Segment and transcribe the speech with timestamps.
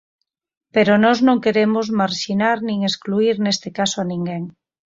[0.75, 4.43] Pero nós non queremos marxinar nin excluír neste caso a ninguén.